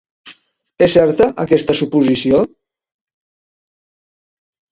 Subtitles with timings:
[0.85, 2.41] És certa, aquesta suposició?